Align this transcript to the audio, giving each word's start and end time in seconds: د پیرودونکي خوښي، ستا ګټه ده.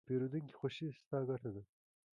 د 0.03 0.03
پیرودونکي 0.07 0.53
خوښي، 0.59 0.87
ستا 0.99 1.17
ګټه 1.29 1.49
ده. 1.55 1.63